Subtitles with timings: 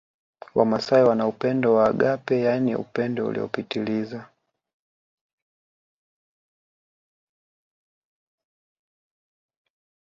[0.55, 4.29] Wamasai wana upendo wa agape yaani upendo uliopitiliza